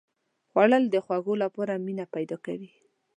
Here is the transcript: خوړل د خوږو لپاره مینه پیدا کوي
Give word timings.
خوړل 0.49 0.83
د 0.89 0.95
خوږو 1.05 1.33
لپاره 1.43 1.73
مینه 1.85 2.05
پیدا 2.15 2.37
کوي 2.45 2.69